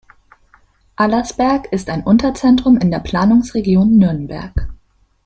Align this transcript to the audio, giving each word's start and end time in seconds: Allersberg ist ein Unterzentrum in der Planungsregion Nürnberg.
Allersberg 0.95 1.71
ist 1.71 1.87
ein 1.91 2.01
Unterzentrum 2.03 2.79
in 2.79 2.89
der 2.89 3.01
Planungsregion 3.01 3.97
Nürnberg. 3.99 4.67